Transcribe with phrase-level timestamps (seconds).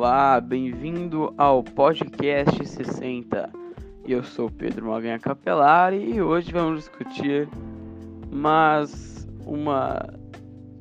[0.00, 3.50] Olá, bem-vindo ao podcast 60.
[4.06, 7.48] Eu sou Pedro Maganha Capelari e hoje vamos discutir
[8.30, 10.08] mais uma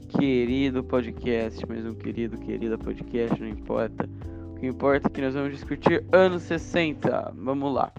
[0.08, 4.08] querido podcast, mais um querido, querida podcast, não importa.
[4.52, 7.34] O que importa é que nós vamos discutir anos 60.
[7.36, 7.92] Vamos lá.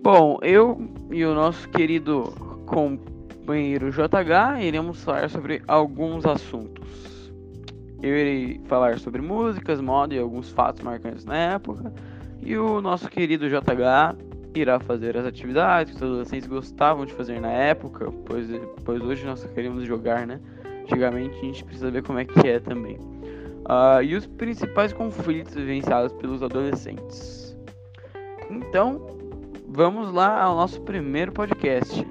[0.00, 0.80] Bom, eu
[1.10, 2.32] e o nosso querido
[2.66, 7.11] companheiro JH iremos falar sobre alguns assuntos.
[8.02, 11.92] Eu irei falar sobre músicas, moda e alguns fatos marcantes na época.
[12.42, 14.16] E o nosso querido JH
[14.54, 18.48] irá fazer as atividades que os adolescentes gostavam de fazer na época, pois,
[18.84, 20.40] pois hoje nós queremos jogar, né?
[20.82, 22.96] Antigamente a gente precisa ver como é que é também.
[22.96, 27.56] Uh, e os principais conflitos vivenciados pelos adolescentes.
[28.50, 29.06] Então,
[29.68, 32.04] vamos lá ao nosso primeiro podcast.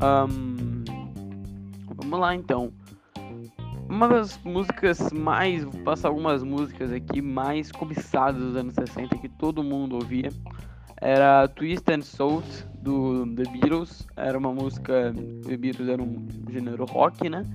[0.00, 0.84] Um,
[1.96, 2.72] vamos lá então.
[3.88, 5.64] Uma das músicas mais.
[5.64, 10.30] Vou passar algumas músicas aqui mais cobiçadas dos anos 60 que todo mundo ouvia.
[11.00, 12.46] Era Twist and Shout
[12.80, 14.06] do The Beatles.
[14.16, 15.12] Era uma música.
[15.46, 17.46] The Beatles era um gênero rock, né?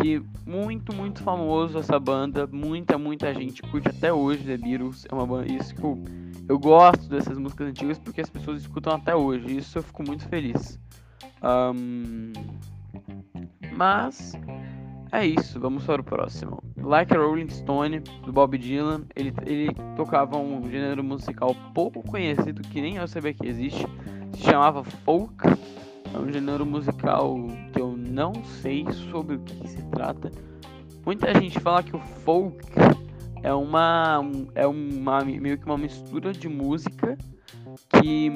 [0.00, 2.46] Que muito, muito famoso essa banda.
[2.46, 5.06] Muita, muita gente curte até hoje The Beatles.
[5.10, 5.50] É uma banda.
[5.50, 5.98] Isso que eu,
[6.48, 9.56] eu gosto dessas músicas antigas porque as pessoas escutam até hoje.
[9.56, 10.78] Isso eu fico muito feliz.
[11.42, 12.32] Um,
[13.76, 14.34] mas
[15.12, 16.62] é isso, vamos para o próximo.
[16.76, 22.62] Like a Rolling Stone, do Bob Dylan, ele, ele tocava um gênero musical pouco conhecido
[22.62, 23.86] que nem eu sabia que existe,
[24.32, 25.36] se chamava folk.
[26.12, 27.36] É um gênero musical
[27.72, 30.30] que eu não sei sobre o que se trata.
[31.04, 32.64] Muita gente fala que o folk
[33.42, 34.20] é uma,
[34.54, 37.16] é uma meio que uma mistura de música
[38.00, 38.30] que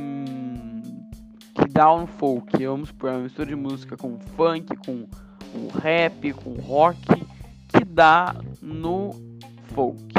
[1.78, 5.06] down folk, vamos por uma mistura de música com funk, com,
[5.81, 6.99] rap, com rock,
[7.69, 9.12] que dá no
[9.77, 10.12] folk.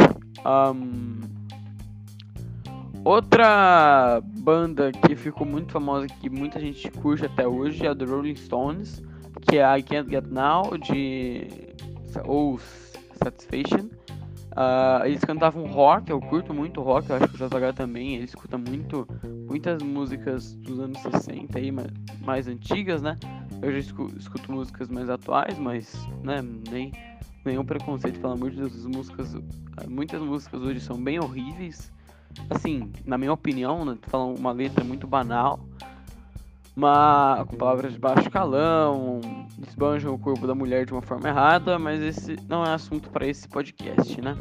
[0.46, 1.20] Um,
[3.04, 8.06] outra banda que ficou muito famosa, que muita gente curte até hoje, é a The
[8.06, 9.04] Rolling Stones,
[9.42, 11.46] que é I Can't Get Now, de
[12.24, 12.58] ou
[13.22, 13.90] Satisfaction.
[14.52, 18.26] Uh, eles cantavam rock, eu curto muito rock, eu acho que o JH também, ele
[18.26, 19.08] escuta muito,
[19.48, 21.88] muitas músicas dos anos 60 aí, mais,
[22.22, 23.16] mais antigas, né?
[23.62, 25.94] Eu já escuto, escuto, músicas mais atuais, mas,
[26.24, 26.92] né, nem
[27.46, 29.36] nenhum preconceito, pelo amor de Deus, as músicas,
[29.88, 31.92] muitas músicas hoje são bem horríveis,
[32.50, 35.60] assim, na minha opinião, né, falam uma letra muito banal,
[36.80, 39.20] uma, com palavras de baixo calão,
[39.68, 43.28] esbanjam o corpo da mulher de uma forma errada, mas esse não é assunto para
[43.28, 44.38] esse podcast, né?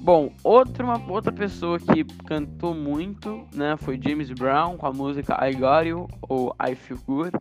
[0.00, 5.36] Bom, outra, uma, outra pessoa que cantou muito, né, foi James Brown com a música
[5.44, 7.32] I Got You ou I Feel Good.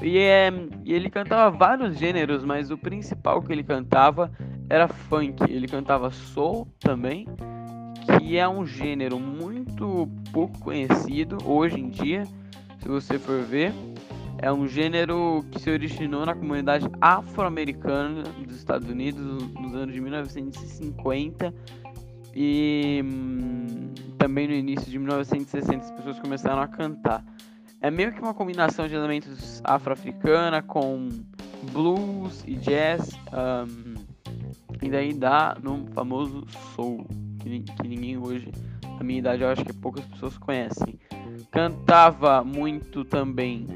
[0.00, 0.52] E, é,
[0.84, 4.30] e ele cantava vários gêneros, mas o principal que ele cantava
[4.70, 5.42] era funk.
[5.50, 7.26] Ele cantava soul também,
[8.16, 12.22] que é um gênero muito pouco conhecido hoje em dia
[12.82, 13.72] se você for ver.
[14.38, 19.22] É um gênero que se originou na comunidade afro-americana dos Estados Unidos
[19.54, 21.54] nos anos de 1950
[22.34, 27.24] e hum, também no início de 1960 as pessoas começaram a cantar.
[27.80, 31.08] É meio que uma combinação de elementos afro-africana com
[31.70, 33.94] blues e jazz um,
[34.82, 36.44] e daí dá no famoso
[36.74, 37.06] soul
[37.38, 38.50] que, que ninguém hoje,
[38.98, 40.98] na minha idade, eu acho que poucas pessoas conhecem.
[41.50, 43.66] Cantava muito também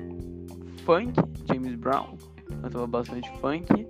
[0.84, 1.14] funk,
[1.46, 2.16] James Brown,
[2.62, 3.86] cantava bastante funk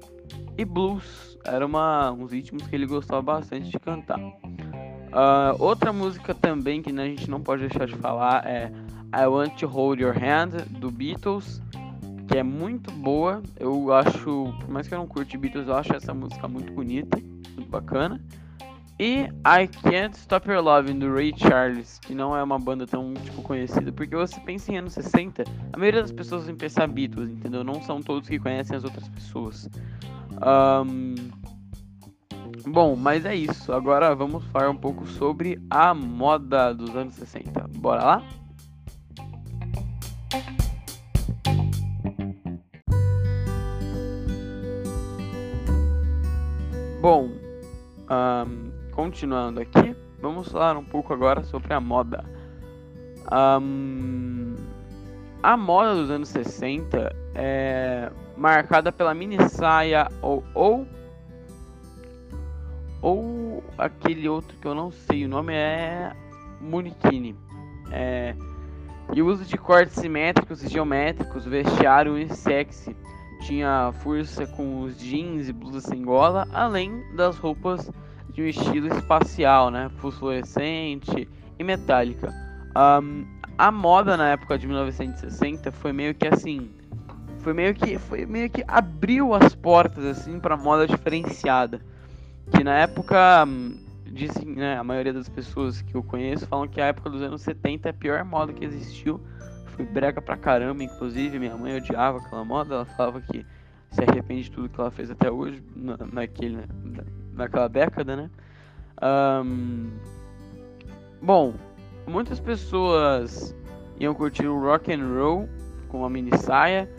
[0.58, 4.18] e blues, era uma, uns ritmos que ele gostava bastante de cantar.
[4.18, 8.72] Uh, outra música também que a gente não pode deixar de falar é
[9.14, 11.62] I Want to Hold Your Hand do Beatles,
[12.28, 13.42] que é muito boa.
[13.58, 17.18] Eu acho, por mais que eu não curte Beatles, eu acho essa música muito bonita,
[17.54, 18.22] muito bacana.
[18.98, 23.12] E I Can't Stop Your Loving do Ray Charles, que não é uma banda tão
[23.12, 27.28] tipo conhecida, porque você pensa em anos 60, a maioria das pessoas vem pensar Beatles,
[27.28, 27.62] entendeu?
[27.62, 29.68] Não são todos que conhecem as outras pessoas.
[30.86, 31.14] Um...
[32.66, 33.70] Bom, mas é isso.
[33.72, 37.68] Agora vamos falar um pouco sobre a moda dos anos 60.
[37.76, 38.22] Bora lá?
[47.00, 47.30] Bom,
[49.06, 52.24] continuando aqui, vamos falar um pouco agora sobre a moda.
[53.32, 54.56] Um,
[55.40, 60.86] a moda dos anos 60 é marcada pela mini saia ou, ou
[63.00, 66.12] ou aquele outro que eu não sei, o nome é
[66.60, 67.36] Munikini.
[67.92, 68.34] É,
[69.14, 72.90] E o uso de cortes simétricos e geométricos, vestiário unissex,
[73.42, 77.88] tinha força com os jeans e blusas sem gola, além das roupas
[78.36, 81.26] de um estilo espacial, né, fosforescente
[81.58, 82.32] e metálica.
[82.76, 83.24] Um,
[83.56, 86.68] a moda na época de 1960 foi meio que assim,
[87.38, 91.80] foi meio que foi meio que abriu as portas assim para moda diferenciada,
[92.52, 93.48] que na época
[94.04, 97.40] dizem, né, a maioria das pessoas que eu conheço falam que a época dos anos
[97.40, 99.18] 70 é a pior moda que existiu.
[99.68, 103.44] Foi brega pra caramba, inclusive minha mãe odiava aquela moda, ela falava que
[103.90, 106.58] se arrepende de tudo que ela fez até hoje, na, naquele,
[107.36, 108.30] naquela década, né?
[109.02, 109.90] Um,
[111.20, 111.54] bom,
[112.06, 113.54] muitas pessoas
[114.00, 115.48] iam curtir o rock and roll
[115.88, 116.90] com uma mini saia.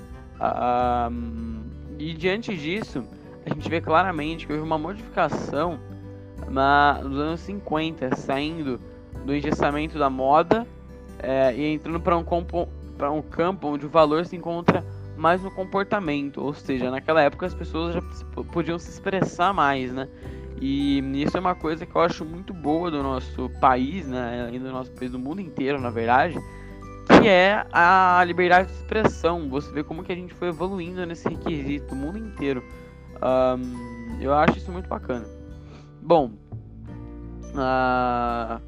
[1.11, 1.63] Um,
[1.97, 3.03] e diante disso,
[3.45, 5.79] a gente vê claramente que houve uma modificação
[6.47, 8.79] na, nos anos 50, saindo
[9.25, 10.65] do engessamento da moda
[11.19, 12.23] é, e entrando para um,
[12.97, 14.85] para um campo onde o valor se encontra
[15.17, 18.01] mais no comportamento, ou seja, naquela época as pessoas já
[18.53, 20.07] podiam se expressar mais, né?
[20.59, 24.49] E isso é uma coisa que eu acho muito boa do nosso país, né?
[24.51, 26.37] E do nosso país, do mundo inteiro, na verdade,
[27.07, 29.49] que é a liberdade de expressão.
[29.49, 32.63] Você vê como que a gente foi evoluindo nesse requisito, o mundo inteiro.
[33.21, 35.25] Um, eu acho isso muito bacana.
[36.01, 36.31] Bom,
[37.53, 38.61] uh,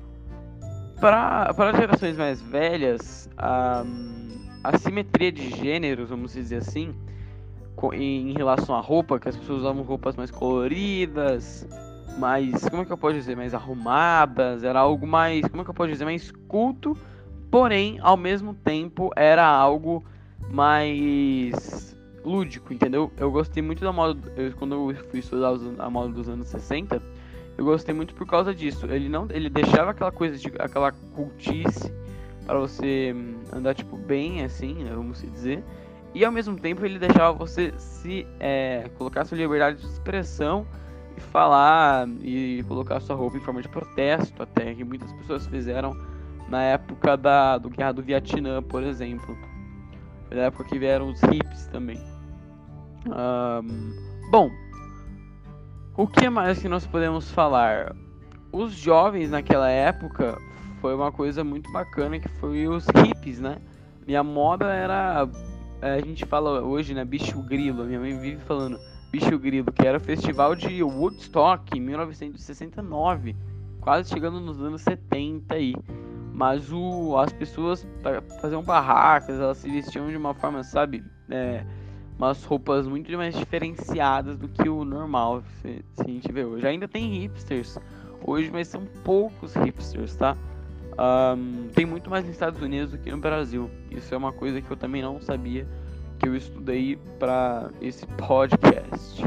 [1.00, 3.84] para gerações mais velhas, a,
[4.69, 6.94] a simetria de gêneros, vamos dizer assim,
[7.94, 11.68] em relação à roupa, que as pessoas usavam roupas mais coloridas,
[12.19, 15.71] mais, como é que eu posso dizer, mais arrumadas, era algo mais, como é que
[15.71, 16.95] eu posso dizer, mais culto,
[17.50, 20.04] porém, ao mesmo tempo, era algo
[20.51, 23.12] mais lúdico, entendeu?
[23.18, 27.01] Eu gostei muito da moda, eu, quando eu fui estudar a moda dos anos 60,
[27.57, 28.86] eu gostei muito por causa disso.
[28.86, 31.92] Ele não, ele deixava aquela coisa de aquela cultice
[32.50, 35.63] para você hum, andar tipo bem assim, né, vamos dizer.
[36.16, 40.66] E ao mesmo tempo ele deixava você se é, colocar sua liberdade de expressão
[41.16, 45.96] e falar e colocar sua roupa em forma de protesto, até que muitas pessoas fizeram
[46.48, 49.38] na época da do guerra do Vietnã, por exemplo.
[50.31, 52.02] Na época que vieram os hips também.
[53.06, 54.50] Um, bom,
[55.95, 57.95] o que mais que nós podemos falar?
[58.52, 60.36] Os jovens naquela época
[60.81, 63.58] foi uma coisa muito bacana que foi os hippies, né?
[64.06, 65.28] Minha moda era
[65.81, 67.86] é, a gente fala hoje, né, bicho grilo.
[67.86, 68.80] Minha mãe vive falando
[69.12, 73.36] bicho grilo, que era o festival de Woodstock em 1969,
[73.80, 75.76] quase chegando nos anos 70 aí.
[76.34, 77.86] Mas o, as pessoas
[78.42, 81.66] faziam barracas, elas se vestiam de uma forma, sabe, é,
[82.18, 86.68] umas roupas muito mais diferenciadas do que o normal, se, se, a gente vê hoje.
[86.68, 87.78] Ainda tem hipsters
[88.26, 90.38] hoje, mas são poucos hipsters, tá?
[91.00, 93.72] Um, tem muito mais nos Estados Unidos do que no Brasil.
[93.90, 95.66] Isso é uma coisa que eu também não sabia,
[96.19, 99.25] que eu estudei para esse podcast.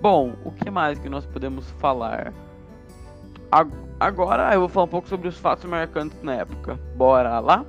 [0.00, 2.32] Bom, o que mais que nós podemos falar?
[4.00, 6.78] Agora eu vou falar um pouco sobre os fatos marcantes na época.
[6.96, 7.64] Bora lá?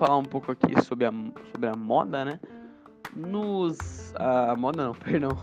[0.00, 1.12] Falar um pouco aqui sobre a,
[1.52, 2.40] sobre a moda, né?
[3.14, 4.14] Nos.
[4.16, 5.36] A, moda não, perdão.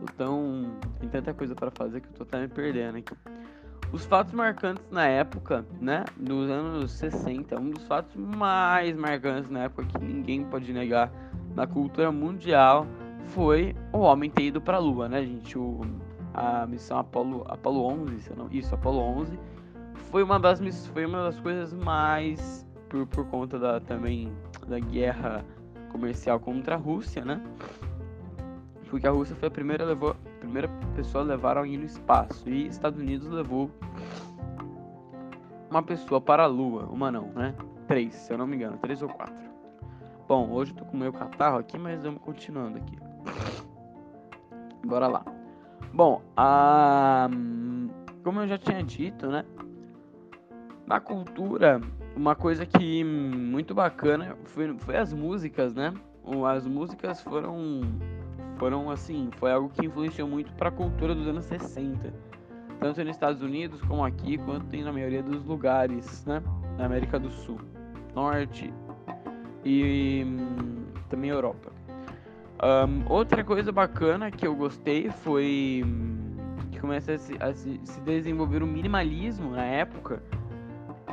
[0.00, 0.72] Tô tão.
[0.98, 3.14] Tem tanta coisa para fazer que eu tô até me perdendo aqui.
[3.92, 6.04] Os fatos marcantes na época, né?
[6.16, 11.12] Dos anos 60, um dos fatos mais marcantes na época que ninguém pode negar
[11.54, 12.86] na cultura mundial
[13.26, 15.56] foi o homem ter ido para a Lua, né, gente?
[15.56, 15.82] O,
[16.34, 19.38] a missão Apollo, Apollo 11, não, isso, Apollo 11,
[20.10, 24.30] foi uma das foi uma das coisas mais por, por conta da, também
[24.68, 25.42] da guerra
[25.90, 27.42] comercial contra a Rússia, né?
[28.90, 32.48] Porque a Rússia foi a primeira, levou, a primeira pessoa a levar alguém no espaço
[32.50, 33.70] e Estados Unidos levou
[35.70, 37.54] uma pessoa para a Lua, uma não, né?
[37.88, 39.50] Três, se eu não me engano, três ou quatro.
[40.28, 42.98] Bom, hoje eu tô com meu catarro aqui, mas vamos continuando aqui.
[44.84, 45.24] Bora lá.
[45.94, 47.28] Bom, a...
[48.22, 49.44] como eu já tinha dito, né?
[50.86, 51.80] Na cultura
[52.16, 55.92] uma coisa que muito bacana foi, foi as músicas, né?
[56.48, 57.82] As músicas foram
[58.58, 62.12] foram assim, foi algo que influenciou muito para a cultura dos anos 60,
[62.78, 66.42] tanto nos Estados Unidos como aqui, quanto na maioria dos lugares, né?
[66.78, 67.58] Na América do Sul,
[68.14, 68.72] Norte
[69.64, 71.72] e hum, também Europa.
[72.62, 76.36] Um, outra coisa bacana que eu gostei foi hum,
[76.70, 80.22] que começa a se, a se desenvolver o minimalismo na época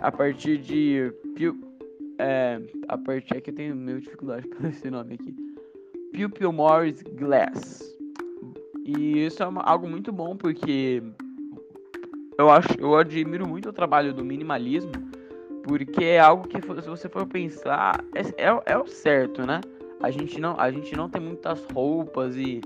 [0.02, 1.12] a partir de.
[2.20, 3.38] É, a partir.
[3.38, 5.36] É que eu tenho meio dificuldade para esse nome aqui.
[6.14, 7.82] Pupil Morris Glass.
[8.86, 11.04] E isso é uma, algo muito bom porque
[12.40, 14.94] eu acho, eu admiro muito o trabalho do minimalismo,
[15.64, 19.62] porque é algo que se você for pensar é, é, é o certo, né?
[20.02, 22.62] A gente não, a gente não tem muitas roupas e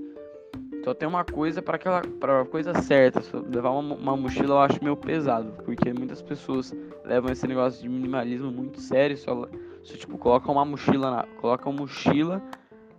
[0.83, 3.21] só tem uma coisa para aquela para coisa certa.
[3.47, 6.75] levar uma, uma, mochila eu acho meio pesado, porque muitas pessoas
[7.05, 9.47] levam esse negócio de minimalismo muito sério, só,
[9.81, 12.43] só tipo coloca uma mochila na, uma mochila,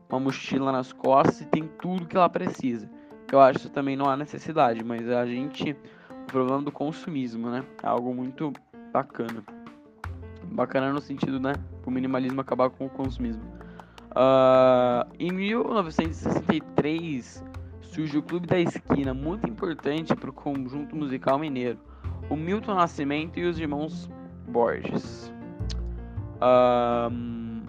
[0.09, 2.91] uma mochila nas costas e tem tudo que ela precisa.
[3.31, 5.77] Eu acho que também não há necessidade, mas a gente
[6.23, 7.63] o problema do consumismo, né?
[7.83, 8.53] É algo muito
[8.93, 9.43] bacana.
[10.45, 11.55] Bacana no sentido, né?
[11.85, 13.43] O minimalismo acabar com o consumismo.
[14.13, 17.43] Uh, em 1963
[17.95, 21.79] surge o Clube da Esquina, muito importante para o conjunto musical mineiro.
[22.29, 24.11] O Milton Nascimento e os irmãos
[24.49, 25.33] Borges.
[26.37, 27.63] Uh,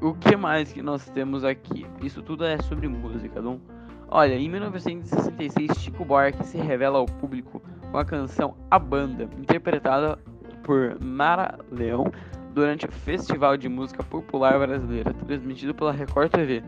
[0.00, 1.84] o que mais que nós temos aqui?
[2.00, 3.60] Isso tudo é sobre música, não?
[4.08, 10.16] Olha, em 1966, Chico Buarque se revela ao público com a canção A Banda, interpretada
[10.62, 12.12] por Mara Leão
[12.54, 16.62] durante o Festival de Música Popular Brasileira, transmitido pela Record TV.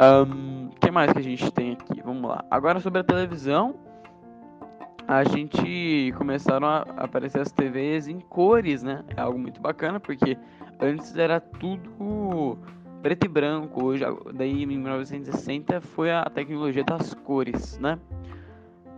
[0.00, 0.53] Um,
[0.84, 2.02] que mais que a gente tem aqui?
[2.02, 2.44] Vamos lá.
[2.50, 3.74] Agora sobre a televisão,
[5.08, 9.02] a gente começaram a aparecer as TVs em cores, né?
[9.16, 10.36] É algo muito bacana porque
[10.78, 12.58] antes era tudo
[13.00, 13.82] preto e branco.
[13.82, 17.98] Hoje, daí em 1960 foi a tecnologia das cores, né?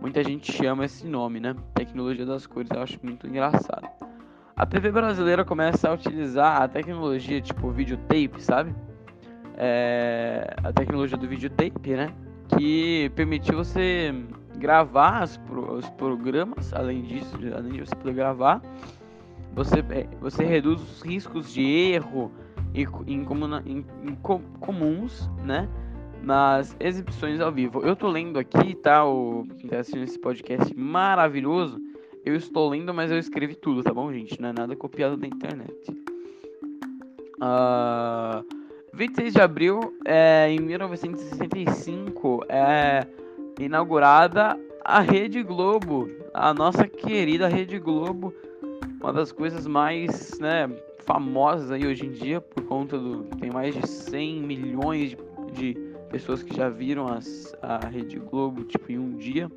[0.01, 1.55] Muita gente chama esse nome, né?
[1.73, 3.87] Tecnologia das cores, eu acho muito engraçado.
[4.57, 8.75] A TV brasileira começa a utilizar a tecnologia tipo videotape, sabe?
[9.57, 12.13] É, a tecnologia do videotape, né?
[12.49, 14.13] Que permitiu você
[14.57, 15.39] gravar os,
[15.75, 18.61] os programas, além disso, além de você poder gravar,
[19.53, 22.31] você, é, você reduz os riscos de erro
[22.73, 24.15] em, em,
[24.59, 25.67] comuns, né?
[26.21, 27.81] Nas exibições ao vivo.
[27.81, 29.05] Eu tô lendo aqui, tá?
[29.05, 31.79] O quem tá assistindo esse podcast maravilhoso
[32.27, 34.41] eu estou lendo, mas eu escrevi tudo, tá bom, gente?
[34.41, 35.91] Não é nada copiado da internet.
[37.39, 38.43] Uh, ah,
[38.97, 43.05] 26 de abril, é, em 1965, é
[43.59, 48.33] inaugurada a Rede Globo, a nossa querida Rede Globo,
[48.99, 50.67] uma das coisas mais né,
[51.05, 53.25] famosas aí hoje em dia, por conta do.
[53.39, 55.17] Tem mais de 100 milhões de,
[55.53, 55.77] de
[56.09, 59.47] pessoas que já viram as, a Rede Globo, tipo, em um dia.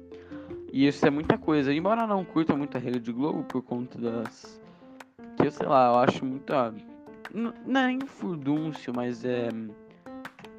[0.71, 1.73] E isso é muita coisa.
[1.73, 4.61] Embora não curta muito a Rede Globo por conta das.
[5.39, 6.75] Que eu sei lá, eu acho muita.
[7.33, 9.49] Não é nem furdúncio, mas é.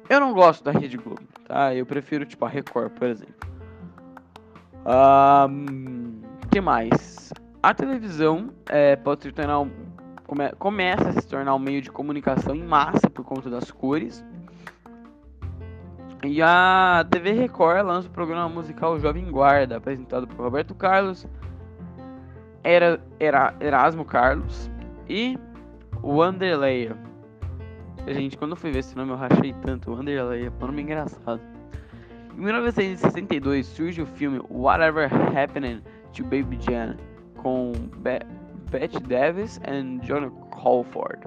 [0.08, 1.74] Eu não gosto da Rede Globo, tá?
[1.74, 3.34] Eu prefiro, tipo, a Record, por exemplo.
[4.84, 7.32] Um, que mais?
[7.62, 9.64] A televisão é, pode se tornar
[10.26, 14.24] come, começa a se tornar um meio de comunicação em massa por conta das cores.
[16.24, 21.26] E a TV Record lança o programa musical Jovem Guarda, apresentado por Roberto Carlos,
[22.62, 24.70] era, era Erasmo Carlos
[25.08, 25.38] e
[26.02, 26.96] Wanderleia.
[28.06, 29.92] Gente, quando eu fui ver esse nome eu rachei tanto.
[29.92, 31.40] Wanderleia, um nome engraçado.
[32.36, 35.82] Em 1962 surge o filme Whatever Happened
[36.12, 36.96] to Baby Jane
[37.36, 38.20] com Be
[38.70, 41.26] Bette Davis e John Colford.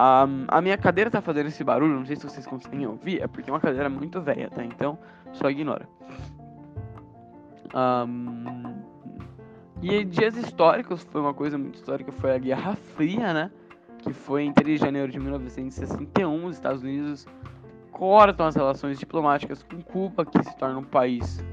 [0.00, 3.26] Um, a minha cadeira tá fazendo esse barulho, não sei se vocês conseguem ouvir, é
[3.28, 4.64] porque é uma cadeira muito velha, tá?
[4.64, 4.98] Então,
[5.32, 5.86] só ignora.
[7.74, 8.82] Um,
[9.82, 13.50] e dias históricos, foi uma coisa muito histórica, foi a Guerra Fria, né?
[14.02, 17.26] Que foi em 3 de janeiro de 1961, os Estados Unidos
[17.92, 21.44] cortam as relações diplomáticas com Cuba, que se torna um país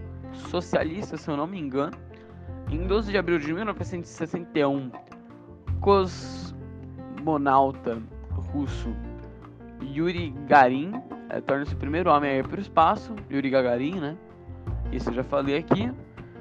[0.50, 1.98] socialista, se eu não me engano.
[2.72, 4.92] Em 12 de abril de 1961,
[5.82, 8.02] cosmonauta
[8.54, 8.96] russo
[9.82, 10.94] Yuri Garin
[11.30, 14.18] é, torna-se o primeiro homem a ir para o espaço, Yuri Gagarin, né?
[14.92, 15.92] Isso eu já falei aqui.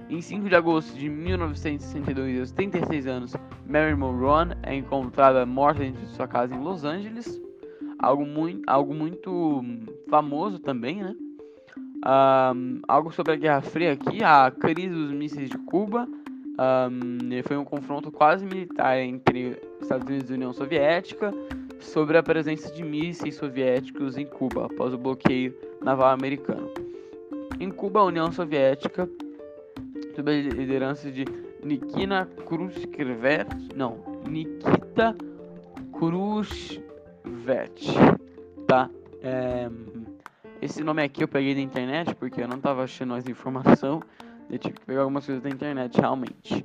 [0.09, 3.35] Em 5 de agosto de 1962, aos 36 anos,
[3.69, 7.41] Mary Monroe é encontrada morta dentro de sua casa em Los Angeles.
[7.99, 9.63] Algo muito, algo muito
[10.09, 11.15] famoso também, né?
[12.07, 16.07] Um, algo sobre a Guerra Fria aqui, a crise dos mísseis de Cuba.
[16.09, 21.35] Um, foi um confronto quase militar entre Estados Unidos e União Soviética
[21.81, 26.71] sobre a presença de mísseis soviéticos em Cuba após o bloqueio naval americano.
[27.59, 29.09] Em Cuba, a União Soviética,
[30.17, 31.27] sob a liderança de
[31.63, 35.15] Nikita Khrushchev, não, Nikita
[35.93, 36.81] Khrushchev,
[38.67, 38.89] tá?
[39.23, 39.69] É,
[40.63, 44.01] esse nome aqui eu peguei da internet porque eu não estava achando mais informação,
[44.49, 46.65] eu tive que pegar algumas coisas da internet realmente.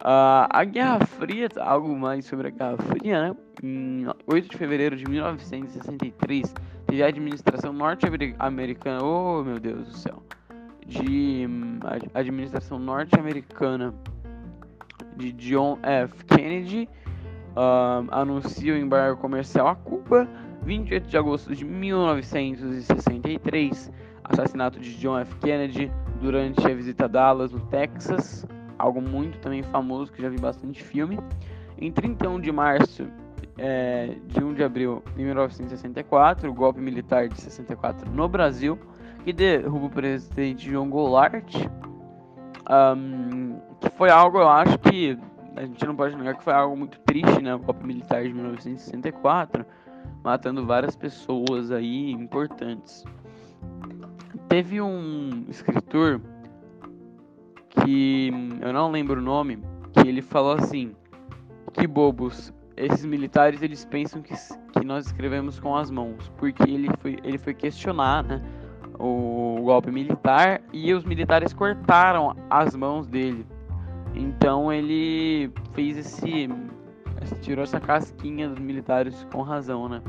[0.00, 3.36] Uh, a Guerra Fria, algo mais sobre a Guerra Fria, né?
[3.62, 6.54] Em 8 de fevereiro de 1963,
[6.88, 9.04] de administração norte-americana.
[9.04, 10.22] Oh, meu Deus do céu.
[10.86, 11.80] De hum,
[12.14, 13.92] administração norte-americana
[15.16, 16.24] de John F.
[16.24, 16.88] Kennedy
[17.56, 20.28] uh, anuncia o embargo comercial a Cuba.
[20.62, 23.92] 28 de agosto de 1963,
[24.24, 25.32] assassinato de John F.
[25.36, 28.44] Kennedy durante a visita a Dallas, no Texas.
[28.76, 31.20] Algo muito também famoso que já vi bastante filme.
[31.78, 33.06] Em 31 de março
[33.56, 38.76] é, de 1 de abril de 1964, o golpe militar de 64 no Brasil,
[39.26, 41.52] que derruba o presidente João Goulart,
[42.96, 45.18] um, que foi algo, eu acho que
[45.56, 47.52] a gente não pode negar que foi algo muito triste, né?
[47.56, 49.66] O golpe militar de 1964,
[50.22, 53.04] matando várias pessoas aí importantes.
[54.48, 56.20] Teve um escritor
[57.82, 58.30] que
[58.60, 59.58] eu não lembro o nome,
[59.92, 60.94] que ele falou assim:
[61.72, 64.34] que bobos, esses militares eles pensam que,
[64.72, 68.40] que nós escrevemos com as mãos, porque ele foi, ele foi questionar né,
[68.98, 73.46] o golpe militar e os militares cortaram as mãos dele.
[74.14, 76.48] Então ele fez esse.
[77.42, 80.02] tirou essa casquinha dos militares com razão, né?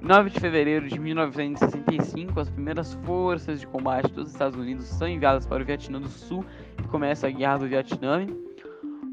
[0.00, 5.44] 9 de fevereiro de 1965, as primeiras forças de combate dos Estados Unidos são enviadas
[5.44, 6.44] para o Vietnã do Sul
[6.78, 8.26] e começa a Guerra do Vietnã.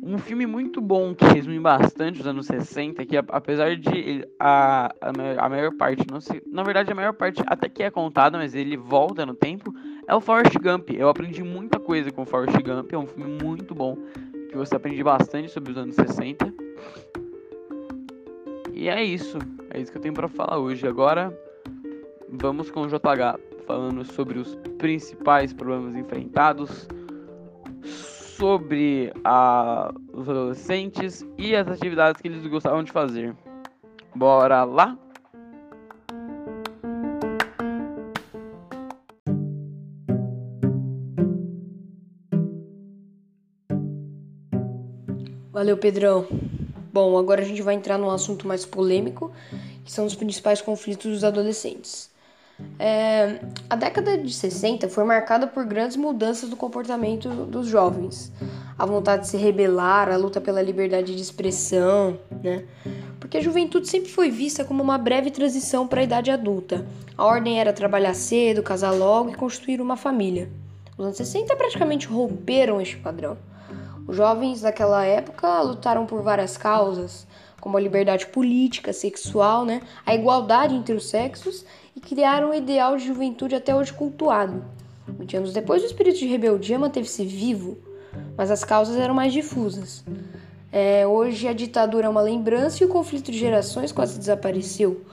[0.07, 5.45] Um filme muito bom que resume bastante os anos 60, que apesar de a, a,
[5.45, 8.53] a maior parte, não se, na verdade a maior parte até que é contada, mas
[8.53, 9.73] ele volta no tempo,
[10.07, 10.91] é o Forrest Gump.
[10.91, 13.97] Eu aprendi muita coisa com o Forrest Gump, é um filme muito bom,
[14.47, 16.53] que você aprende bastante sobre os anos 60.
[18.75, 19.39] E é isso,
[19.71, 20.87] é isso que eu tenho para falar hoje.
[20.87, 21.35] Agora
[22.29, 26.87] vamos com o JH falando sobre os principais problemas enfrentados
[28.37, 33.35] sobre a, os adolescentes e as atividades que eles gostavam de fazer.
[34.13, 34.97] Bora lá?
[45.51, 46.27] Valeu, Pedrão.
[46.91, 49.31] Bom, agora a gente vai entrar num assunto mais polêmico,
[49.85, 52.13] que são os principais conflitos dos adolescentes.
[52.79, 53.39] É,
[53.69, 58.31] a década de 60 foi marcada por grandes mudanças no comportamento dos jovens.
[58.77, 62.65] A vontade de se rebelar, a luta pela liberdade de expressão, né?
[63.19, 66.85] Porque a juventude sempre foi vista como uma breve transição para a idade adulta.
[67.17, 70.49] A ordem era trabalhar cedo, casar logo e construir uma família.
[70.97, 73.37] Os anos 60 praticamente romperam este padrão.
[74.07, 77.25] Os jovens daquela época lutaram por várias causas,
[77.59, 79.81] como a liberdade política, sexual, né?
[80.05, 81.65] a igualdade entre os sexos
[81.95, 84.63] e criaram um ideal de juventude até hoje cultuado.
[85.07, 87.77] 20 anos depois, o espírito de rebeldia manteve-se vivo,
[88.37, 90.03] mas as causas eram mais difusas.
[90.71, 95.05] É, hoje a ditadura é uma lembrança e o conflito de gerações quase desapareceu.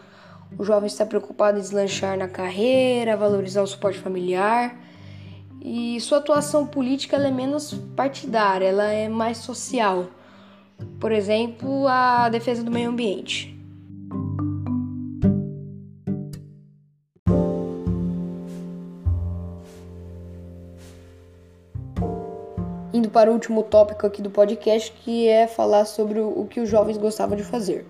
[0.58, 4.76] O jovem está preocupado em deslanchar na carreira, valorizar o suporte familiar
[5.64, 10.08] e sua atuação política é menos partidária, ela é mais social.
[10.98, 13.51] Por exemplo, a defesa do meio ambiente.
[23.12, 26.96] Para o último tópico aqui do podcast, que é falar sobre o que os jovens
[26.96, 27.86] gostavam de fazer.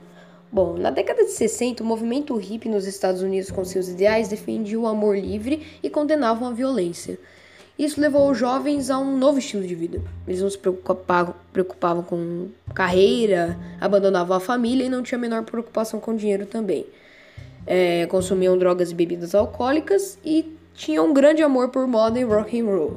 [0.50, 4.78] Bom, na década de 60, o movimento hippie nos Estados Unidos, com seus ideais, defendia
[4.78, 7.18] o amor livre e condenava a violência.
[7.78, 10.02] Isso levou os jovens a um novo estilo de vida.
[10.28, 15.42] Eles não se preocupavam, preocupavam com carreira, abandonavam a família e não tinham a menor
[15.44, 16.84] preocupação com dinheiro também.
[17.66, 22.60] É, consumiam drogas e bebidas alcoólicas e tinham um grande amor por moda e rock
[22.60, 22.96] and roll.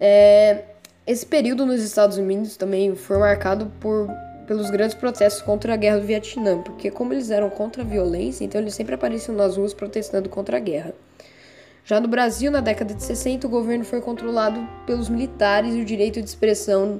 [0.00, 0.64] É,
[1.06, 4.08] esse período nos Estados Unidos também foi marcado por,
[4.46, 8.44] pelos grandes protestos contra a guerra do Vietnã, porque como eles eram contra a violência,
[8.44, 10.94] então eles sempre apareciam nas ruas protestando contra a guerra.
[11.84, 15.84] Já no Brasil, na década de 60, o governo foi controlado pelos militares e o
[15.84, 16.98] direito de expressão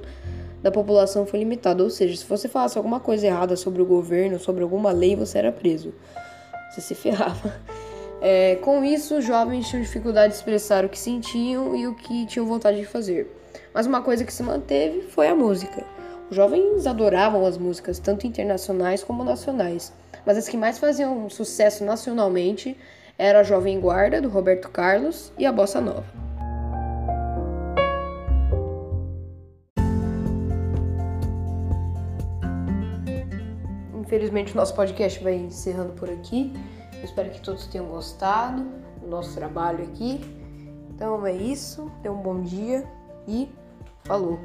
[0.61, 1.83] da população foi limitado.
[1.83, 5.39] Ou seja, se você falasse alguma coisa errada sobre o governo, sobre alguma lei, você
[5.39, 5.91] era preso.
[6.69, 7.55] Você se ferrava.
[8.21, 12.25] É, com isso, os jovens tinham dificuldade de expressar o que sentiam e o que
[12.27, 13.27] tinham vontade de fazer.
[13.73, 15.83] Mas uma coisa que se manteve foi a música.
[16.29, 19.93] Os jovens adoravam as músicas, tanto internacionais como nacionais,
[20.25, 22.75] mas as que mais faziam sucesso nacionalmente
[23.17, 26.05] era a Jovem Guarda, do Roberto Carlos, e a Bossa Nova.
[33.93, 36.53] Infelizmente, o nosso podcast vai encerrando por aqui.
[36.93, 38.63] Eu espero que todos tenham gostado
[39.01, 40.21] do nosso trabalho aqui.
[40.89, 41.91] Então é isso.
[42.01, 42.83] Tenham um bom dia
[43.27, 43.49] e
[44.03, 44.39] falou!